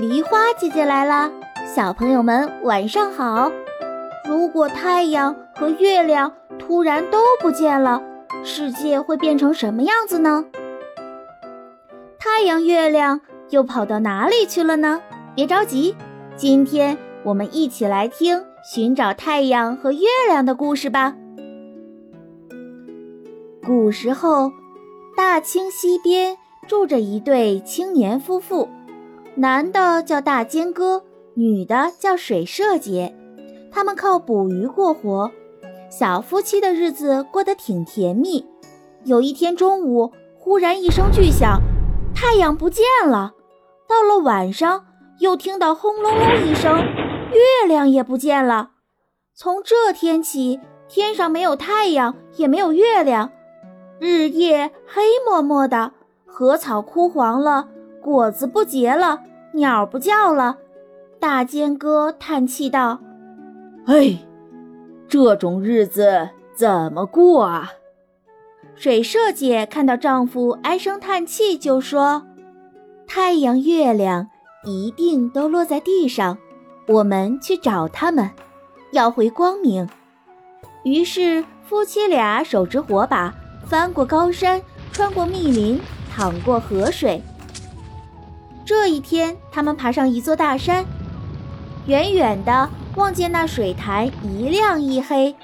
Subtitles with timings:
[0.00, 1.30] 梨花姐姐来啦！
[1.66, 3.52] 小朋友们晚上好。
[4.26, 8.02] 如果太阳和月亮突然都不见了，
[8.42, 10.46] 世界会变成什么样子呢？
[12.18, 15.02] 太阳、月亮又跑到哪里去了呢？
[15.34, 15.94] 别着急，
[16.34, 21.14] 今天我们一起来听寻找太阳和月亮的故事吧。
[23.66, 24.50] 古时候，
[25.14, 28.66] 大清西边住着一对青年夫妇。
[29.36, 33.14] 男的叫大尖哥，女的叫水社姐，
[33.70, 35.30] 他们靠捕鱼过活，
[35.88, 38.44] 小夫妻的日子过得挺甜蜜。
[39.04, 41.60] 有一天中午，忽然一声巨响，
[42.14, 43.32] 太阳不见了。
[43.88, 44.84] 到了晚上，
[45.20, 48.72] 又听到轰隆隆一声，月亮也不见了。
[49.34, 53.30] 从这天起，天上没有太阳，也没有月亮，
[54.00, 55.92] 日夜黑默默的，
[56.26, 57.68] 禾草枯黄了，
[58.02, 59.20] 果子不结了。
[59.52, 60.56] 鸟不叫了，
[61.18, 63.00] 大尖哥叹气道
[63.86, 64.16] ：“哎，
[65.08, 67.72] 这种日子怎么过啊？”
[68.76, 72.22] 水社姐看到丈夫唉声叹气，就说
[73.08, 74.28] ：“太阳、月亮
[74.64, 76.38] 一定都落在地上，
[76.86, 78.30] 我们去找他们，
[78.92, 79.88] 要回光明。”
[80.84, 83.34] 于是夫妻俩手执火把，
[83.66, 85.78] 翻过高山，穿过密林，
[86.14, 87.20] 淌过河水。
[88.70, 90.86] 这一天，他们爬上一座大山，
[91.86, 95.34] 远远的望见那水潭一亮一黑，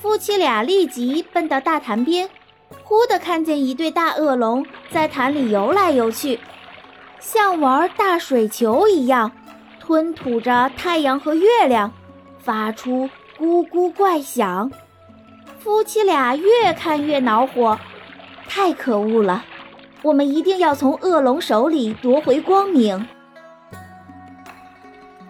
[0.00, 2.30] 夫妻俩立即奔到大潭边，
[2.84, 6.38] 忽地看见一对大恶龙在潭里游来游去，
[7.18, 9.32] 像玩大水球一样，
[9.80, 11.92] 吞吐着太阳和月亮，
[12.38, 14.70] 发出咕咕怪响。
[15.58, 17.76] 夫妻俩越看越恼火，
[18.46, 19.44] 太可恶了。
[20.02, 23.06] 我们一定要从恶龙手里夺回光明。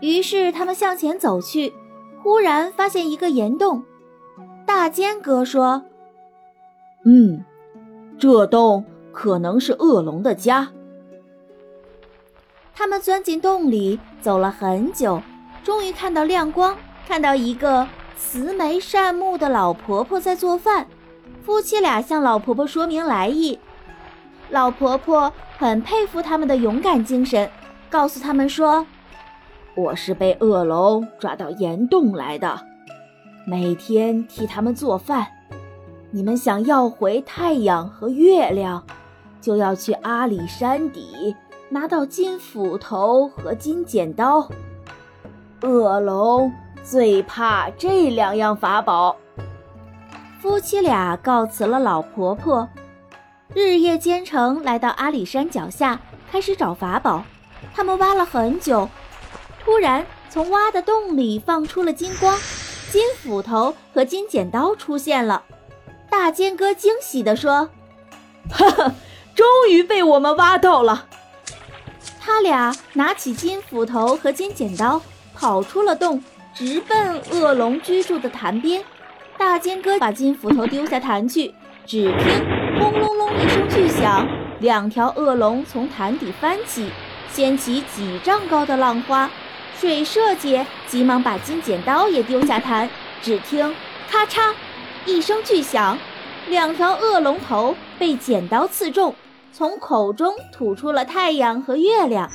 [0.00, 1.72] 于是他们向前走去，
[2.22, 3.84] 忽然发现一个岩洞。
[4.66, 5.82] 大尖哥说
[7.04, 7.44] ：“嗯，
[8.18, 10.72] 这洞可能是恶龙的家。”
[12.74, 15.22] 他们钻进洞里，走了很久，
[15.62, 20.86] 终于看到亮光，看到一个慈眉善目的老婆婆在做饭。
[21.44, 23.58] 夫妻俩向老婆婆说明来意。
[24.54, 27.50] 老婆婆很佩服他们的勇敢精神，
[27.90, 28.86] 告诉他们说
[29.74, 32.60] ：“我是被恶龙抓到岩洞来的，
[33.44, 35.26] 每天替他们做饭。
[36.12, 38.80] 你们想要回太阳和月亮，
[39.40, 41.34] 就要去阿里山底
[41.68, 44.48] 拿到金斧头和金剪刀。
[45.62, 46.52] 恶龙
[46.84, 49.16] 最怕这两样法宝。”
[50.40, 52.68] 夫妻俩告辞了老婆婆。
[53.54, 56.00] 日夜兼程，来到阿里山脚下，
[56.30, 57.24] 开始找法宝。
[57.72, 58.88] 他们挖了很久，
[59.64, 62.36] 突然从挖的洞里放出了金光，
[62.90, 65.44] 金斧头和金剪刀出现了。
[66.10, 67.70] 大尖哥惊喜地说
[68.50, 68.92] ：“哈哈，
[69.36, 71.06] 终于被我们挖到了！”
[72.20, 75.00] 他俩拿起金斧头和金剪刀，
[75.32, 76.22] 跑出了洞，
[76.52, 78.82] 直奔恶龙居住的潭边。
[79.38, 81.54] 大尖哥把金斧头丢下潭去，
[81.86, 82.53] 只听。
[82.78, 84.26] 轰隆隆一声巨响，
[84.60, 86.90] 两条恶龙从潭底翻起，
[87.30, 89.30] 掀起几丈高的浪花。
[89.78, 92.88] 水社姐急忙把金剪刀也丢下潭，
[93.22, 93.74] 只听
[94.10, 94.52] 咔嚓
[95.06, 95.98] 一声巨响，
[96.48, 99.14] 两条恶龙头被剪刀刺中，
[99.52, 102.30] 从口中吐出了太阳和月亮。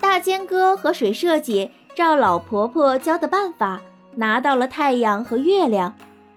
[0.00, 3.80] 大尖哥和水社姐照老婆婆教的办法，
[4.16, 5.94] 拿到了太阳和月亮。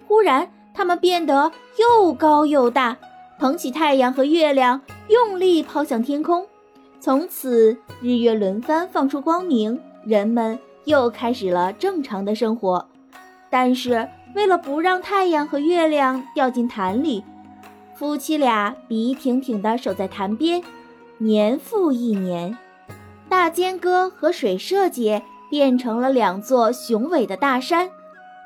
[0.07, 0.49] 忽然。
[0.75, 2.97] 它们变得又高又大，
[3.39, 6.45] 捧起太阳和月亮，用力抛向天空。
[6.99, 12.85] 从此，日月轮番，放出光明，人们又开始了正常的生活。
[13.49, 17.23] 但是，为了不让太阳和月亮掉进潭里，
[17.93, 20.61] 夫妻俩笔挺挺地守在潭边，
[21.19, 22.57] 年复一年。
[23.29, 27.89] 大尖哥和水社姐变成了两座雄伟的大山。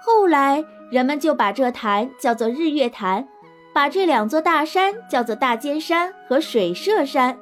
[0.04, 0.64] 后来。
[0.90, 3.28] 人们就把这潭叫做日月潭，
[3.74, 7.38] 把这两座大山叫做大尖山和水社山。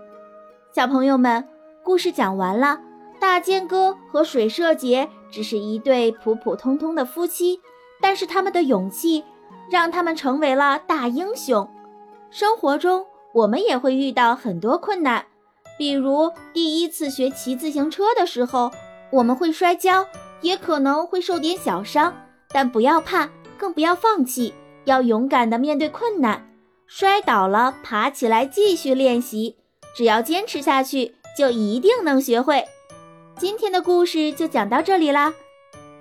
[0.74, 1.48] 小朋友们，
[1.82, 2.80] 故事讲完了。
[3.20, 7.60] 大尖哥和水社姐只是一对普普通通的夫妻，
[8.00, 9.24] 但是他们的勇气
[9.72, 11.68] 让他们成为了大英雄。
[12.30, 15.26] 生活中，我们也会遇到很多困难，
[15.80, 18.70] 比如第一次学骑自行车的时候，
[19.12, 20.06] 我们会摔跤，
[20.42, 22.14] 也可能会受点小伤，
[22.50, 23.28] 但不要怕。
[23.58, 24.54] 更不要放弃，
[24.86, 26.48] 要勇敢地面对困难。
[26.86, 29.58] 摔倒了，爬起来继续练习。
[29.96, 32.64] 只要坚持下去，就一定能学会。
[33.38, 35.34] 今天的故事就讲到这里啦，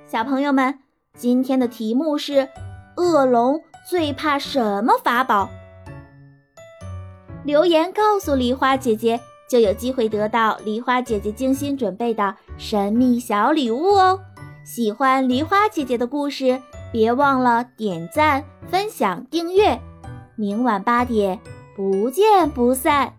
[0.07, 0.79] 小朋友们，
[1.17, 2.49] 今天的题目是：
[2.97, 5.49] 恶龙最怕什么法宝？
[7.45, 14.21] 留言告诉梨花姐姐，就有机会得到梨花姐姐精心准备的神秘小礼物哦。
[14.65, 16.61] 喜欢梨花姐姐的故事，
[16.93, 19.81] 别忘了点赞、分享、订阅。
[20.37, 21.41] 明晚八点，
[21.75, 23.16] 不见不散。